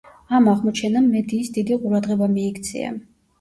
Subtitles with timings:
[0.35, 2.97] ამ აღმოჩენამ მედიის დიდი ყურადღება მიიქცია.